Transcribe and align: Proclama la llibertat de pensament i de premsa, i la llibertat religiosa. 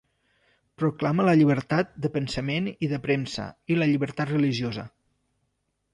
Proclama 0.81 1.25
la 1.27 1.35
llibertat 1.41 1.93
de 2.05 2.11
pensament 2.17 2.71
i 2.87 2.91
de 2.95 3.01
premsa, 3.07 3.45
i 3.75 3.81
la 3.81 3.89
llibertat 3.93 4.37
religiosa. 4.37 4.87